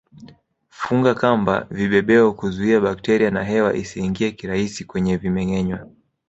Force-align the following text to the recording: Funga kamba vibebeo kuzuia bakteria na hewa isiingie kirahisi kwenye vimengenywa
Funga 0.79 1.13
kamba 1.21 1.67
vibebeo 1.71 2.33
kuzuia 2.33 2.79
bakteria 2.79 3.31
na 3.31 3.43
hewa 3.43 3.73
isiingie 3.75 4.31
kirahisi 4.31 4.85
kwenye 4.85 5.17
vimengenywa 5.17 5.79